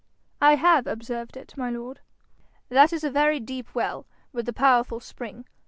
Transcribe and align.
'I 0.41 0.55
have 0.55 0.87
observed 0.87 1.37
it, 1.37 1.55
my 1.55 1.69
lord.' 1.69 1.99
'That 2.69 2.91
is 2.91 3.03
a 3.03 3.11
very 3.11 3.39
deep 3.39 3.75
well, 3.75 4.07
with 4.33 4.49
a 4.49 4.51
powerful 4.51 4.99
spring. 4.99 5.45